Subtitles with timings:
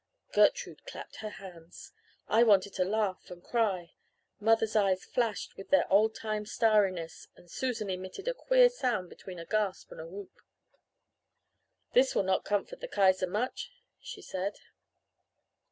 [0.33, 1.91] Gertrude clapped her hands.
[2.27, 3.93] I wanted to laugh and cry,
[4.39, 9.37] mother's eyes flashed with their old time starriness and Susan emitted a queer sound between
[9.37, 10.41] a gasp and a whoop.
[11.93, 13.69] "This will not comfort the Kaiser much,'
[13.99, 14.55] she said.